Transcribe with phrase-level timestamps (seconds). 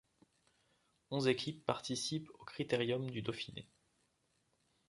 [1.11, 3.67] Onze équipes participent au Critérium du Dauphiné.